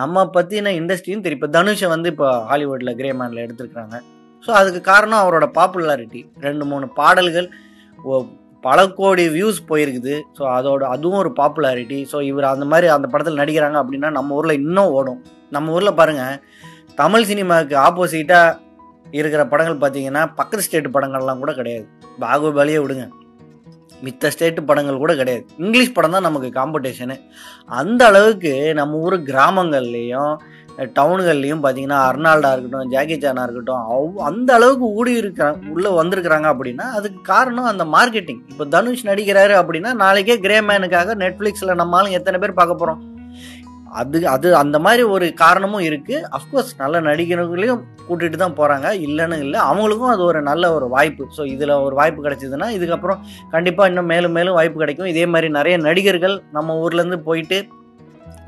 நம்ம 0.00 0.24
பற்றின 0.36 0.72
இண்டஸ்ட்ரியும் 0.80 1.22
தெரியும். 1.24 1.40
இப்போ 1.40 1.50
தனுஷை 1.56 1.88
வந்து 1.94 2.08
இப்போ 2.14 2.28
ஹாலிவுட்டில் 2.50 2.98
கிரேமேனில் 3.00 3.44
எடுத்துருக்குறாங்க. 3.44 3.96
ஸோ 4.44 4.50
அதுக்கு 4.60 4.80
காரணம் 4.90 5.22
அவரோட 5.22 5.46
பாப்புலாரிட்டி 5.58 6.20
ரெண்டு 6.46 6.64
மூணு 6.70 6.86
பாடல்கள் 7.00 7.48
பல 8.66 8.78
கோடி 8.98 9.24
வியூஸ் 9.36 9.60
போயிருக்குது. 9.68 10.14
ஸோ 10.38 10.42
அதோட 10.56 10.82
அதுவும் 10.94 11.20
ஒரு 11.20 11.30
பாப்புலாரிட்டி 11.40 11.98
ஸோ 12.12 12.18
இவர் 12.30 12.52
அந்த 12.54 12.64
மாதிரி 12.72 12.86
அந்த 12.96 13.08
படத்தில் 13.12 13.40
நடிக்கிறாங்க 13.42 13.78
அப்படின்னா 13.82 14.10
நம்ம 14.18 14.34
ஊரில் 14.38 14.58
இன்னும் 14.62 14.92
ஓடும். 14.98 15.20
நம்ம 15.56 15.72
ஊரில் 15.76 15.98
பாருங்கள் 16.00 16.36
தமிழ் 17.00 17.28
சினிமாவுக்கு 17.30 17.76
ஆப்போசிட்டாக 17.86 18.58
இருக்கிற 19.18 19.42
படங்கள் 19.52 19.80
பார்த்தீங்கன்னா 19.82 20.22
பக்கத்து 20.40 20.66
ஸ்டேட் 20.66 20.94
படங்கள்லாம் 20.96 21.42
கூட 21.44 21.52
கிடையாது. 21.52 21.86
பாகுபலியே 22.24 22.80
விடுங்க. 22.84 23.06
மித்த 24.04 24.30
ஸ்டேட்டு 24.34 24.60
படங்கள் 24.68 25.02
கூட 25.02 25.12
கிடையாது. 25.14 25.44
இங்கிலீஷ் 25.62 25.96
படம் 25.96 26.14
தான் 26.16 26.26
நமக்கு 26.28 26.48
காம்படிஷனு 26.58 27.16
அந்த 27.80 28.02
அளவுக்கு 28.10 28.52
நம்ம 28.78 29.00
ஊர் 29.06 29.16
கிராமங்கள்லேயும் 29.30 30.32
டவுன்கள்லையும் 30.98 31.62
பார்த்தீங்கன்னா 31.64 31.98
அர்னால்டா 32.08 32.50
இருக்கட்டும் 32.52 32.90
ஜாக்கி 32.94 33.16
சானா 33.24 33.44
இருக்கட்டும் 33.46 33.84
அவ் 33.94 34.18
அந்த 34.28 34.50
அளவுக்கு 34.54 34.86
ஊடி 34.98 35.14
இருக்கிறாங்க 35.22 35.70
உள்ளே 35.74 35.90
வந்திருக்கிறாங்க 36.00 36.48
அப்படின்னா 36.54 36.86
அதுக்கு 36.98 37.20
காரணம் 37.32 37.70
அந்த 37.72 37.84
மார்க்கெட்டிங். 37.96 38.42
இப்போ 38.48 38.66
தனுஷ் 38.74 39.08
நடிக்கிறாரு 39.10 39.56
அப்படின்னா 39.60 39.92
நாளைக்கே 40.04 40.36
கிரேமேனுக்காக 40.46 41.16
நெட்ஃப்ளிக்ஸில் 41.24 41.78
நம்மளாலும் 41.80 42.18
எத்தனை 42.18 42.38
பேர் 42.44 42.60
பார்க்க 42.60 42.82
போகிறோம் 42.82 43.02
அது 44.00 44.18
அது 44.32 44.48
அந்த 44.56 44.76
மாதிரி 44.78 45.02
ஒரு 45.14 45.26
காரணமும் 45.34 45.84
இருக்குது 45.86 46.26
அஃப்கோர்ஸ் 46.36 46.70
நல்ல 46.80 46.96
நடிகர்களையும் 47.00 47.80
கூட்டிகிட்டு 48.08 48.38
தான் 48.42 48.56
போகிறாங்க 48.58 48.88
இல்லைன்னு 49.06 49.38
இல்லை 49.44 49.58
அவங்களுக்கும் 49.70 50.12
அது 50.12 50.22
ஒரு 50.28 50.40
நல்ல 50.42 50.64
ஒரு 50.74 50.88
வாய்ப்பு. 50.88 51.24
ஸோ 51.36 51.44
இதில் 51.54 51.72
ஒரு 51.86 51.94
வாய்ப்பு 52.00 52.24
கிடைச்சிதுன்னா 52.26 52.68
இதுக்கப்புறம் 52.76 53.20
கண்டிப்பாக 53.50 53.88
இன்னும் 53.90 54.10
மேலும் 54.12 54.32
மேலும் 54.32 54.56
வாய்ப்பு 54.58 54.78
கிடைக்கும். 54.78 55.10
இதே 55.12 55.26
மாதிரி 55.26 55.48
நிறைய 55.58 55.76
நடிகர்கள் 55.88 56.36
நம்ம 56.58 56.76
ஊர்லேருந்து 56.84 57.20
போயிட்டு 57.28 57.58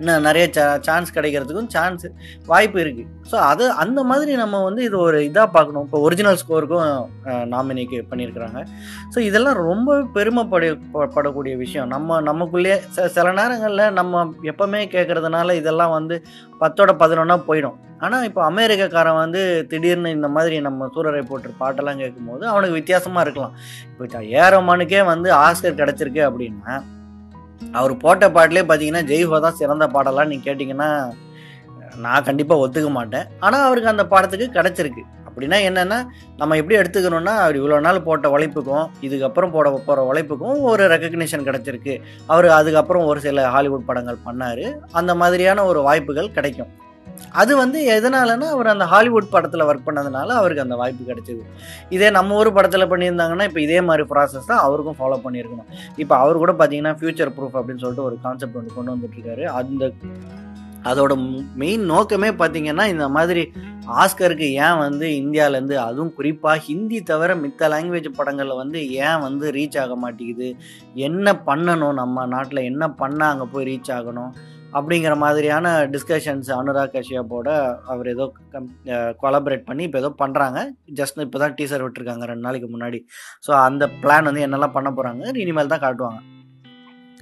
இன்னும் 0.01 0.25
நிறைய 0.27 0.45
சா 0.57 0.65
சான்ஸ் 0.87 1.15
கிடைக்கிறதுக்கும் 1.17 1.69
சான்ஸ் 1.75 2.05
வாய்ப்பு 2.51 2.79
இருக்குது 2.85 3.09
ஸோ 3.31 3.37
அது 3.51 3.65
அந்த 3.83 4.01
மாதிரி 4.11 4.33
நம்ம 4.43 4.63
வந்து 4.69 4.83
இது 4.89 4.97
ஒரு 5.07 5.19
இதாக 5.29 5.49
பார்க்கணும். 5.57 5.85
இப்போ 5.87 5.99
ஒரிஜினல் 6.07 6.39
ஸ்கோருக்கும் 6.43 6.87
நாமினிக்கு 7.53 7.99
பண்ணியிருக்கிறாங்க. 8.11 8.61
ஸோ 9.15 9.19
இதெல்லாம் 9.29 9.59
ரொம்ப 9.71 9.99
பெருமைப்பட 10.17 10.71
படக்கூடிய 11.17 11.55
விஷயம். 11.65 11.91
நம்ம 11.95 12.21
நமக்குள்ளேயே 12.31 12.79
ச 12.97 13.07
சில 13.17 13.33
நேரங்களில் 13.41 13.85
நம்ம 14.01 14.25
எப்போவுமே 14.53 14.83
கேட்குறதுனால 14.97 15.55
இதெல்லாம் 15.61 15.95
வந்து 15.99 16.19
பத்தோட 16.63 16.93
பதினொன்னா 17.03 17.37
போயிடும். 17.51 17.79
ஆனால் 18.07 18.25
இப்போ 18.29 18.41
அமெரிக்காக்காரன் 18.51 19.21
வந்து 19.25 19.41
திடீர்னு 19.71 20.17
இந்த 20.17 20.29
மாதிரி 20.37 20.57
நம்ம 20.69 20.89
சூரரை 20.95 21.23
போட்டு 21.29 21.61
பாட்டெல்லாம் 21.61 22.01
கேட்கும்போது 22.03 22.45
அவனுக்கு 22.53 22.79
வித்தியாசமாக 22.79 23.25
இருக்கலாம். 23.27 23.55
இப்போ 23.91 24.25
ஏரோமானுக்கே 24.41 25.03
வந்து 25.13 25.31
ஆஸ்கர் 25.45 25.81
கிடச்சிருக்கு 25.83 26.25
அப்படின்னா 26.31 26.75
அவர் 27.79 27.95
போட்ட 28.05 28.27
பாட்டிலே 28.37 28.65
பார்த்தீங்கன்னா 28.69 29.03
ஜெய்ஹோ 29.11 29.41
தான் 29.47 29.59
சிறந்த 29.61 29.87
பாடலாம் 29.97 30.31
நீங்கள் 30.33 30.49
கேட்டிங்கன்னா 30.49 30.91
நான் 32.05 32.27
கண்டிப்பாக 32.29 32.63
ஒத்துக்க 32.65 32.91
மாட்டேன். 32.99 33.27
ஆனால் 33.47 33.65
அவருக்கு 33.69 33.93
அந்த 33.95 34.05
பாடத்துக்கு 34.13 34.47
கிடச்சிருக்கு. 34.59 35.03
அப்படின்னா 35.29 35.59
என்னென்னா 35.67 35.99
நம்ம 36.41 36.57
எப்படி 36.61 36.77
எடுத்துக்கணும்னா 36.79 37.35
அவர் 37.43 37.59
இவ்வளோ 37.59 37.77
நாள் 37.87 37.99
போட்ட 38.07 38.29
உழைப்புக்கும் 38.35 38.87
இதுக்கப்புறம் 39.07 39.53
போட 39.55 39.67
போகிற 39.71 40.03
உழைப்புக்கும் 40.11 40.59
ஒரு 40.71 40.85
ரெக்கக்னிஷன் 40.93 41.47
கிடச்சிருக்கு. 41.49 41.95
அவர் 42.33 42.49
அதுக்கப்புறம் 42.59 43.09
ஒரு 43.11 43.21
சில 43.27 43.45
ஹாலிவுட் 43.55 43.89
படங்கள் 43.91 44.25
பண்ணார். 44.27 44.65
அந்த 45.01 45.15
மாதிரியான 45.23 45.65
ஒரு 45.71 45.83
வாய்ப்புகள் 45.89 46.35
கிடைக்கும். 46.39 46.73
அது 47.31 47.57
வந்து 47.57 47.79
எதனாலன்னா 47.97 48.47
அவர் 48.55 48.67
அந்த 48.67 48.85
ஹாலிவுட் 48.85 49.31
படத்தில் 49.31 49.65
ஒர்க் 49.65 49.87
பண்ணதுனால 49.87 50.29
அவருக்கு 50.29 50.63
அந்த 50.63 50.77
வாய்ப்பு 50.77 51.15
கிடைச்சிது. 51.15 51.43
இதே 51.89 52.11
நம்ம 52.11 52.35
ஊர் 52.35 52.53
படத்தில் 52.53 52.91
பண்ணியிருந்தாங்கன்னா 52.93 53.45
இப்போ 53.45 53.61
இதே 53.61 53.81
மாதிரி 53.81 54.07
ப்ராசஸ் 54.09 54.51
தான் 54.53 54.65
அவருக்கும் 54.67 54.99
ஃபாலோ 55.01 55.19
பண்ணியிருக்கணும். 55.27 55.71
இப்போ 55.97 56.17
அவர் 56.17 56.43
கூட 56.43 56.53
பார்த்தீங்கன்னா 56.53 56.95
ஃபியூச்சர் 57.01 57.35
ப்ரூஃப் 57.39 57.59
அப்படின்னு 57.61 57.85
சொல்லிட்டு 57.85 58.09
ஒரு 58.09 58.19
கான்செப்ட் 58.23 58.57
ஒன்று 58.57 58.75
கொண்டு 58.75 58.95
வந்துட்டுருக்காரு. 58.95 59.45
அந்த 59.61 59.93
அதோட 60.91 61.15
மெயின் 61.55 61.83
நோக்கமே 61.85 62.29
பார்த்தீங்கன்னா 62.31 62.85
இந்த 62.87 63.09
மாதிரி 63.09 63.43
ஆஸ்கருக்கு 64.03 64.47
ஏன் 64.65 64.79
வந்து 64.79 65.07
இந்தியாவிலேருந்து 65.09 65.75
அதுவும் 65.75 66.15
குறிப்பாக 66.15 66.59
ஹிந்தி 66.59 67.03
தவிர 67.03 67.35
மித்த 67.35 67.69
லாங்குவேஜ் 67.69 68.09
படங்களில் 68.17 68.61
வந்து 68.63 68.91
ஏன் 68.91 69.21
வந்து 69.21 69.51
ரீச் 69.51 69.79
ஆக 69.79 69.97
மாட்டேங்குது? 69.97 70.57
என்ன 70.95 71.33
பண்ணணும்? 71.47 71.93
நம்ம 71.93 72.27
நாட்டில் 72.27 72.69
என்ன 72.71 72.89
பண்ணால் 72.89 73.33
அங்கே 73.33 73.47
போய் 73.53 73.69
ரீச் 73.71 73.93
ஆகணும்? 73.99 74.33
அப்படிங்கிற 74.79 75.15
மாதிரியான 75.23 75.73
டிஸ்கஷன்ஸ் 75.95 76.51
அனுராக் 76.59 76.95
கஷ்யப்போட 76.97 77.49
அவர் 77.93 78.09
ஏதோ 78.15 78.27
கம் 78.53 78.69
கொலபரேட் 79.23 79.69
பண்ணி 79.71 79.85
இப்போ 79.89 79.99
ஏதோ 80.03 80.11
பண்ணுறாங்க 80.23 80.61
ஜஸ்ட் 81.01 81.25
இப்போ 81.27 81.41
தான் 81.45 81.57
டீசர் 81.59 81.85
விட்டுருக்காங்க 81.85 82.27
ரெண்டு 82.33 82.47
நாளைக்கு 82.47 82.69
முன்னாடி. 82.75 83.01
ஸோ 83.47 83.53
அந்த 83.69 83.87
பிளான் 84.05 84.29
வந்து 84.31 84.45
என்னெல்லாம் 84.49 84.77
பண்ண 84.79 84.91
போகிறாங்க 84.99 85.35
இனிமேல் 85.45 85.75
தான் 85.75 85.85
காட்டுவாங்க. 85.87 86.21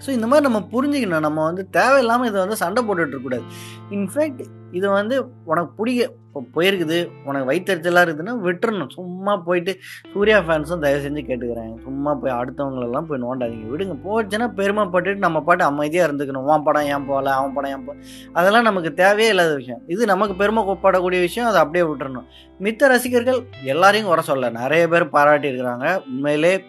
ஸோ 0.04 0.08
இந்த 0.16 0.26
மாதிரி 0.30 0.44
நம்ம 0.48 0.60
புரிஞ்சுக்கணும். 0.74 1.26
நம்ம 1.28 1.40
வந்து 1.48 1.62
தேவையில்லாமல் 1.78 2.28
இதை 2.30 2.38
வந்து 2.44 2.58
சண்டை 2.64 2.82
போட்டுட்ருக்கூடாது 2.88 3.44
இருக்கக்கூடாது 3.44 3.96
இன்ஃபேக்ட் 3.96 4.42
இது 4.78 4.86
வந்து 4.98 5.16
உனக்கு 5.50 5.72
பிடிக்க 5.78 6.08
போயிருக்குது. 6.34 7.10
உனக்கு 7.24 7.52
வயிற்றுச்சலாக 7.52 8.04
இருக்குதுன்னா 8.04 8.34
விட்டுறணும். 8.44 8.90
சும்மா 8.90 9.36
போயிட்டு 9.36 9.78
சூர்யா 10.12 10.38
ஃபேன்ஸும் 10.38 10.78
தயவு 10.78 11.08
செஞ்சு 11.08 11.12
கேட்டுக்கிறேன். 11.12 11.82
சும்மா 11.82 12.14
போய் 12.14 12.32
அடுத்தவங்களெல்லாம் 12.32 13.02
போய் 13.02 13.22
நோண்டாதீங்க. 13.22 13.68
விடுங்க. 13.70 13.98
போச்சுன்னா 14.04 14.50
பெருமைப்பட்டுட்டு 14.56 15.16
நம்ம 15.16 15.40
பாட்டு 15.40 15.64
அமைதியாக 15.64 16.12
இருந்துக்கணும். 16.12 16.36
உன் 16.36 16.62
படம் 16.62 16.82
ஏன் 16.82 17.06
போகல? 17.06 17.34
அவன் 17.34 17.52
படம் 17.52 17.70
ஏன் 17.70 17.84
போ? 17.84 17.94
அதெல்லாம் 18.32 18.62
நமக்கு 18.62 18.94
தேவையே 18.94 19.28
இல்லாத 19.28 19.54
விஷயம். 19.54 19.80
இது 19.86 20.06
நமக்கு 20.06 20.34
பெருமை 20.34 20.64
பெருமைப்படக்கூடிய 20.64 21.20
விஷயம். 21.20 21.48
அதை 21.48 21.60
அப்படியே 21.60 21.90
விட்டுறணும். 21.90 22.26
மித்த 22.60 22.78
ரசிகர்கள் 22.78 23.42
எல்லாரையும் 23.64 24.08
குறை 24.08 24.24
சொல்ல 24.24 24.50
நிறைய 24.50 24.88
பேர் 24.88 25.08
பாராட்டி 25.08 25.48
இருக்கிறாங்க. 25.48 26.04
உண்மையிலே 26.04 26.64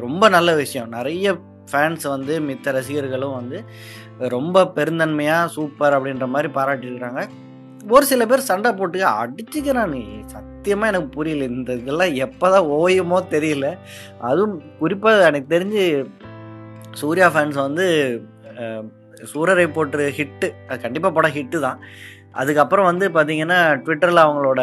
ரொம்ப 0.00 0.28
நல்ல 0.28 0.54
விஷயம். 0.54 0.88
நிறைய 0.88 1.36
ஃபேன்ஸ் 1.72 2.08
வந்து 2.08 2.40
மித்த 2.40 2.72
ரசிகர்களும் 2.72 3.34
வந்து 3.34 3.64
ரொம்ப 4.18 4.72
பெருந்தன்மையாக 4.74 5.46
சூப்பர் 5.46 6.02
அப்படின்ற 6.02 6.28
மாதிரி 6.28 6.52
பாராட்டியிருக்கிறாங்க 6.52 7.26
ஒரு 7.94 8.04
சில 8.10 8.22
பேர் 8.30 8.48
சண்டை 8.48 8.70
போட்டு 8.78 8.98
அடிச்சுக்கிறான் 9.20 9.92
நீ. 9.94 10.02
சத்தியமாக 10.32 10.90
எனக்கு 10.92 11.10
புரியல. 11.16 11.46
இந்த 11.54 11.72
இதெல்லாம் 11.80 12.14
எப்போ 12.26 12.46
தான் 12.54 12.70
ஓயுமோ 12.78 13.18
தெரியல. 13.34 13.68
அதுவும் 14.28 14.56
குறிப்பாக 14.80 15.28
எனக்கு 15.30 15.48
தெரிஞ்சு 15.54 15.84
சூர்யா 17.00 17.28
ஃபேன்ஸ் 17.34 17.58
வந்து 17.66 17.86
சூரரை 19.32 19.66
போட்டு 19.76 20.06
ஹிட்டு 20.18 20.48
அது 20.68 20.84
கண்டிப்பாக 20.84 21.14
படம் 21.16 21.36
ஹிட்டு 21.36 21.58
தான். 21.66 21.80
அதுக்கப்புறம் 22.40 22.88
வந்து 22.90 23.06
பார்த்திங்கன்னா 23.16 23.60
ட்விட்டரில் 23.84 24.24
அவங்களோட 24.24 24.60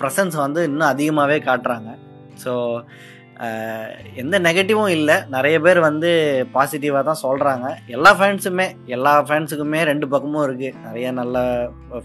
ப்ரெசன்ஸ் 0.00 0.36
வந்து 0.44 0.60
இன்னும் 0.68 0.92
அதிகமாகவே 0.92 1.38
காட்டுறாங்க. 1.48 1.90
ஸோ 2.44 2.52
எந்த 4.20 4.36
நெகட்டிவும் 4.46 4.92
இல்லை. 4.96 5.16
நிறைய 5.34 5.56
பேர் 5.64 5.78
வந்து 5.86 6.10
பாசிட்டிவாக 6.54 7.02
தான் 7.08 7.20
சொல்கிறாங்க 7.26 7.66
எல்லா 7.96 8.10
ஃபேன்ஸுமே 8.18 8.66
எல்லா 8.96 9.12
ஃபேன்ஸுக்குமே 9.28 9.80
ரெண்டு 9.90 10.06
பக்கமும் 10.12 10.44
இருக்குது 10.46 10.74
நிறைய 10.86 11.06
நல்ல 11.20 11.36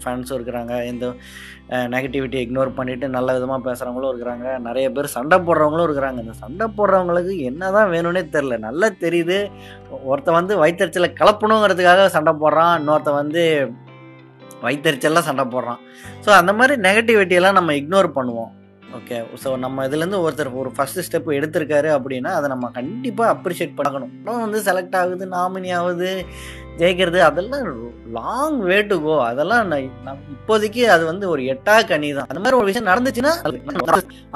ஃபேன்ஸும் 0.02 0.36
இருக்கிறாங்க. 0.38 0.72
எந்த 0.92 1.04
நெகட்டிவிட்டி 1.94 2.38
இக்னோர் 2.44 2.70
பண்ணிவிட்டு 2.78 3.06
நல்ல 3.16 3.34
விதமாக 3.36 3.60
பேசுகிறவங்களும் 3.66 4.10
இருக்கிறாங்க. 4.12 4.46
நிறைய 4.68 4.86
பேர் 4.96 5.14
சண்டை 5.16 5.38
போடுறவங்களும் 5.46 5.86
இருக்கிறாங்க. 5.88 6.18
இந்த 6.24 6.34
சண்டை 6.44 6.66
போடுறவங்களுக்கு 6.78 7.36
என்ன 7.50 7.70
தான் 7.76 7.92
வேணும்னே 7.94 8.24
தெரில 8.34 8.58
நல்லா 8.68 8.90
தெரியுது. 9.04 9.38
ஒருத்தன் 10.10 10.38
வந்து 10.40 10.56
வயிற்றுச்சலை 10.64 11.10
கலப்பணுங்கிறதுக்காக 11.20 12.04
சண்டை 12.16 12.34
போடுறான். 12.42 12.74
இன்னொருத்தன் 12.80 13.20
வந்து 13.22 13.44
வயிற்றுச்சல்லாம் 14.66 15.28
சண்டை 15.30 15.46
போடுறான். 15.54 15.80
ஸோ 16.26 16.30
அந்த 16.40 16.52
மாதிரி 16.60 16.76
நெகட்டிவிட்டியெல்லாம் 16.88 17.58
நம்ம 17.60 17.74
இக்னோர் 17.80 18.16
பண்ணுவோம். 18.18 18.52
ஓகே 18.98 19.16
ஸோ 19.42 19.48
நம்ம 19.64 19.84
இதுலேருந்து 19.86 20.20
ஒருத்தர் 20.24 20.50
ஒரு 20.60 20.70
ஃபஸ்ட்டு 20.74 21.04
ஸ்டெப் 21.06 21.30
எடுத்திருக்காரு 21.38 21.88
அப்படின்னா 21.96 22.30
அதை 22.38 22.48
நம்ம 22.52 22.66
கண்டிப்பாக 22.76 23.32
அப்ரிஷியேட் 23.34 23.78
பண்ணணும். 23.78 24.12
இன்னும் 24.18 24.44
வந்து 24.44 24.58
செலக்ட் 24.68 24.96
ஆகுது 25.00 25.26
நாமினி 25.36 25.70
ஆகுது 25.78 26.10
ஜெயிக்கிறது 26.80 27.18
அதெல்லாம் 27.28 27.66
லாங் 28.16 28.58
வே 28.68 28.78
டு 28.90 28.96
கோ 29.04 29.16
அதெல்லாம் 29.30 29.66
நான் 29.72 30.22
இப்போதைக்கு 30.34 30.82
அது 30.94 31.04
வந்து 31.10 31.24
ஒரு 31.32 31.42
எட்டா 31.52 31.74
கனி 31.90 32.08
தான். 32.18 32.28
அந்த 32.30 32.40
மாதிரி 32.44 32.58
ஒரு 32.60 32.68
விஷயம் 32.70 32.90
நடந்துச்சுன்னா 32.90 33.32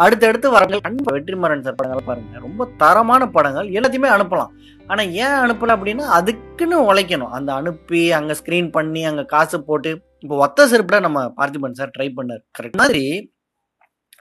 அடுத்தடுத்து 0.04 0.54
வரங்கள் 0.56 0.84
கண்டிப்பாக 0.86 1.16
வெற்றிமாறன் 1.16 1.64
சார் 1.68 1.78
படங்கள் 1.80 2.08
பாருங்க. 2.10 2.42
ரொம்ப 2.48 2.68
தரமான 2.82 3.30
படங்கள் 3.38 3.70
எல்லாத்தையுமே 3.78 4.12
அனுப்பலாம். 4.16 4.52
ஆனால் 4.90 5.10
ஏன் 5.24 5.38
அனுப்பலை 5.44 5.72
அப்படின்னா 5.76 6.04
அதுக்குன்னு 6.18 6.76
உழைக்கணும். 6.90 7.32
அந்த 7.38 7.50
அனுப்பி 7.60 8.02
அங்கே 8.18 8.36
ஸ்க்ரீன் 8.42 8.70
பண்ணி 8.76 9.02
அங்கே 9.10 9.24
காசு 9.34 9.58
போட்டு 9.70 9.90
இப்போ 10.24 10.36
ஒத்த 10.44 10.68
செருப்பில் 10.70 11.04
நம்ம 11.06 11.18
பார்த்திபன் 11.40 11.80
சார் 11.80 11.94
ட்ரை 11.96 12.08
பண்ணார். 12.20 12.44
கரெக்ட் 12.58 12.80
மாதிரி 12.82 13.04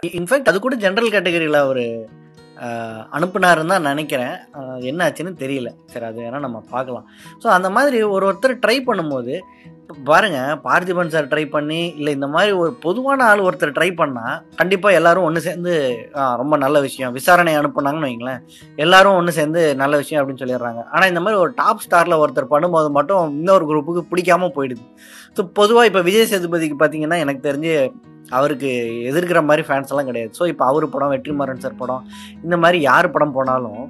இன்ஃபேக்ட் 0.04 0.50
அது 0.50 0.58
கூட 0.64 0.76
ஜென்ரல் 0.82 1.14
கேட்டகரியில் 1.14 1.64
அவர் 1.66 1.86
அனுப்புனாருன்னு 3.16 3.74
தான் 3.74 3.88
நினைக்கிறேன். 3.92 4.36
என்னாச்சுன்னு 4.56 4.90
என்ன 4.90 5.06
ஆச்சுன்னு 5.06 5.32
தெரியல. 5.42 5.70
சரி 5.92 6.06
அது 6.10 6.20
வேணால் 6.24 6.46
நம்ம 6.46 6.60
பார்க்கலாம். 6.76 7.06
ஸோ 7.42 7.48
அந்த 7.56 7.70
மாதிரி 7.76 7.98
ஒரு 8.16 8.24
ஒருத்தர் 8.30 8.62
ட்ரை 8.64 8.78
பண்ணும்போது 8.88 9.34
பாருங்க 10.08 10.40
பார்த்திபன் 10.66 11.12
சார் 11.14 11.30
ட்ரை 11.32 11.44
பண்ணி 11.54 11.80
இல்லை 12.00 12.12
இந்த 12.18 12.28
மாதிரி 12.34 12.52
ஒரு 12.62 12.72
பொதுவான 12.86 13.20
ஆள் 13.30 13.44
ஒருத்தர் 13.48 13.76
ட்ரை 13.78 13.90
பண்ணால் 14.02 14.40
கண்டிப்பாக 14.60 14.98
எல்லாரும் 15.00 15.28
ஒன்று 15.28 15.46
சேர்ந்து 15.48 15.74
ரொம்ப 16.42 16.58
நல்ல 16.66 16.78
விஷயம். 16.88 17.14
விசாரணை 17.20 17.54
அனுப்புனாங்கன்னு 17.60 18.10
வைங்களேன் 18.10 18.44
எல்லாரும் 18.86 19.18
ஒன்று 19.20 19.38
சேர்ந்து 19.40 19.64
நல்ல 19.84 19.94
விஷயம் 20.04 20.22
அப்படின்னு 20.22 20.44
சொல்லிடுறாங்க. 20.44 20.84
ஆனால் 20.94 21.12
இந்த 21.14 21.24
மாதிரி 21.26 21.40
ஒரு 21.46 21.54
டாப் 21.62 21.84
ஸ்டாரில் 21.86 22.22
ஒருத்தர் 22.24 22.52
பண்ணும்போது 22.54 22.92
மட்டும் 23.00 23.34
இன்னொரு 23.40 23.66
குரூப்புக்கு 23.72 24.04
பிடிக்காம 24.12 24.52
போயிடுது. 24.58 24.86
ஸோ 25.38 25.44
பொதுவாக 25.62 25.90
இப்போ 25.92 26.04
விஜய் 26.10 26.32
சேதுபதிக்கு 26.34 26.78
பார்த்தீங்கன்னா 26.84 27.20
எனக்கு 27.26 27.48
தெரிஞ்சு 27.50 27.74
அவருக்கு 28.38 28.70
எதிர்க்கிற 29.10 29.40
மாதிரி 29.50 29.64
ஃபேன்ஸ் 29.68 29.92
எல்லாம் 29.94 30.10
கிடையாது. 30.10 30.32
ஸோ 30.40 30.44
இப்போ 30.52 30.64
அவர் 30.72 30.86
படம் 30.94 31.14
வெற்றிமாறன் 31.14 31.64
சார் 31.66 31.82
படம் 31.82 32.06
இந்த 32.46 32.56
மாதிரி 32.64 32.80
யார் 32.90 33.14
படம் 33.16 33.36
போனாலும் 33.38 33.84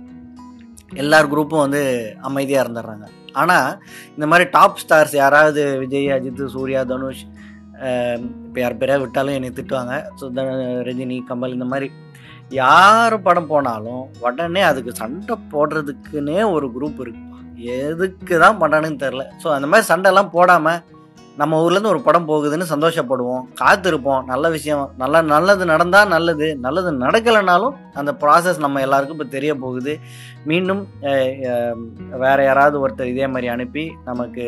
எல்லார் 1.03 1.31
குரூப்பும் 1.33 1.63
வந்து 1.65 1.81
அமைதியாக 2.29 2.63
இருந்துடுறாங்க. 2.65 3.05
ஆனால் 3.41 3.69
இந்த 4.15 4.25
மாதிரி 4.31 4.45
டாப் 4.55 4.81
ஸ்டார்ஸ் 4.83 5.15
யாராவது 5.23 5.63
விஜய் 5.83 6.13
அஜித் 6.17 6.43
சூர்யா 6.55 6.81
தனுஷ் 6.91 7.23
இப்போ 8.47 8.59
யார் 8.61 8.79
பேராக 8.81 9.01
விட்டாலும் 9.03 9.37
என்னை 9.37 9.49
திட்டுவாங்க. 9.57 9.95
ஸோ 10.19 10.27
ரஜினி 10.89 11.17
கமல் 11.29 11.55
இந்த 11.57 11.67
மாதிரி 11.73 11.89
யார் 12.61 13.15
படம் 13.27 13.49
போனாலும் 13.53 14.03
உடனே 14.25 14.61
அதுக்கு 14.71 14.91
சண்டை 15.01 15.35
போடுறதுக்குன்னே 15.53 16.39
ஒரு 16.55 16.67
குரூப் 16.75 17.01
இருக்கு. 17.03 17.23
எதுக்கு 17.77 18.35
தான் 18.43 18.59
பண்ணணும்னு 18.61 19.01
தெரில 19.03 19.23
ஸோ 19.43 19.47
அந்த 19.53 19.67
மாதிரி 19.69 19.85
சண்டைலாம் 19.91 20.33
போடாமல் 20.35 20.81
நம்ம 21.39 21.57
ஊர்லேருந்து 21.63 21.91
ஒரு 21.93 22.01
படம் 22.05 22.27
போகுதுன்னு 22.29 22.65
சந்தோஷப்படுவோம் 22.71 23.43
காத்திருப்போம். 23.61 24.21
நல்ல 24.31 24.45
விஷயம் 24.55 24.83
நல்ல 25.01 25.21
நல்லது 25.31 25.63
நடந்தால் 25.71 26.11
நல்லது 26.13 26.47
நல்லது 26.65 26.91
நடக்கலைனாலும் 27.03 27.75
அந்த 27.99 28.11
ப்ராசஸ் 28.21 28.63
நம்ம 28.65 28.81
எல்லாருக்கும் 28.85 29.17
இப்போ 29.17 29.29
தெரிய 29.35 29.51
போகுது. 29.63 29.93
மீண்டும் 30.49 30.81
வேறு 31.03 31.27
வேற 32.23 32.37
யாராவது 32.47 32.75
ஒருத்தர் 32.83 33.11
இதே 33.13 33.27
மாதிரி 33.33 33.47
அனுப்பி 33.55 33.83
நமக்கு 34.09 34.45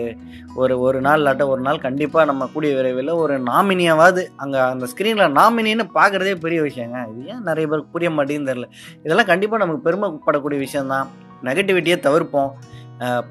ஒரு 0.62 0.76
ஒரு 0.88 1.00
நாள் 1.08 1.22
இல்லாட்ட 1.22 1.46
ஒரு 1.54 1.62
நாள் 1.68 1.86
கண்டிப்பாக 1.88 2.30
நம்ம 2.32 2.50
கூடிய 2.54 2.74
விரைவில் 2.80 3.14
ஒரு 3.24 3.38
நாமினியாவது 3.52 4.24
அங்கே 4.44 4.60
அந்த 4.74 4.88
ஸ்க்ரீனில் 4.94 5.36
நாமினின்னு 5.40 5.88
பார்க்குறதே 6.00 6.36
பெரிய 6.46 6.62
விஷயங்க. 6.70 6.98
இது 7.12 7.32
ஏன் 7.34 7.48
நிறைய 7.52 7.66
பேருக்கு 7.72 7.96
புரிய 7.96 8.12
மாட்டேங்குன்னு 8.18 8.52
தெரில 8.54 8.70
இதெல்லாம் 9.06 9.32
கண்டிப்பாக 9.32 9.64
நமக்கு 9.66 9.88
பெருமைப்படக்கூடிய 9.88 10.60
விஷயம்தான். 10.68 11.08
நெகட்டிவிட்டியை 11.48 11.98
தவிர்ப்போம். 12.06 12.50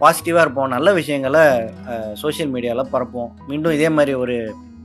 பாசிட்டிவாக 0.01 0.45
இருப்போம். 0.45 0.73
நல்ல 0.75 0.93
விஷயங்களை 0.93 1.45
சோஷியல் 2.15 2.53
மீடியாவில் 2.53 2.93
பரப்போம் 2.93 3.33
மீண்டும் 3.49 3.77
இதே 3.79 3.89
மாதிரி 3.89 4.15
ஒரு 4.25 4.37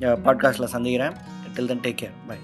பாட்காஸ்ட்டில் 0.02 0.74
சந்திக்கிறேன். 0.76 1.16
Till 1.56 1.70
then 1.72 1.84
take 1.86 2.02
care 2.02 2.18
bye 2.28 2.38